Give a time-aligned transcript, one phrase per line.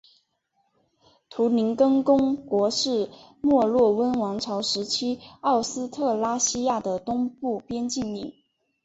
[1.29, 3.07] 图林根公国是
[3.39, 8.33] 墨洛温王朝时期奥斯特拉西亚的东部边境领。